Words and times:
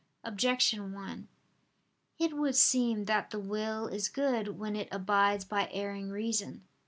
Objection 0.23 0.93
1: 0.93 1.27
It 2.17 2.33
would 2.33 2.55
seem 2.55 3.05
that 3.05 3.29
the 3.29 3.37
will 3.37 3.85
is 3.85 4.09
good 4.09 4.57
when 4.57 4.75
it 4.75 4.87
abides 4.91 5.45
by 5.45 5.69
erring 5.71 6.09
reason. 6.09 6.63